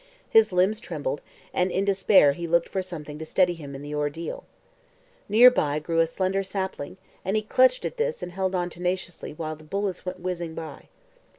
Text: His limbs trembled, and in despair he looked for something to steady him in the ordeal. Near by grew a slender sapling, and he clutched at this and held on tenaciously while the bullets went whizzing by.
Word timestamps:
His 0.27 0.51
limbs 0.51 0.79
trembled, 0.79 1.21
and 1.53 1.69
in 1.69 1.85
despair 1.85 2.31
he 2.31 2.47
looked 2.47 2.67
for 2.67 2.81
something 2.81 3.19
to 3.19 3.23
steady 3.25 3.53
him 3.53 3.75
in 3.75 3.83
the 3.83 3.93
ordeal. 3.93 4.45
Near 5.29 5.51
by 5.51 5.77
grew 5.77 5.99
a 5.99 6.07
slender 6.07 6.41
sapling, 6.41 6.97
and 7.23 7.35
he 7.35 7.43
clutched 7.43 7.85
at 7.85 7.97
this 7.97 8.23
and 8.23 8.31
held 8.31 8.55
on 8.55 8.71
tenaciously 8.71 9.31
while 9.31 9.55
the 9.55 9.63
bullets 9.63 10.03
went 10.03 10.19
whizzing 10.19 10.55
by. 10.55 10.87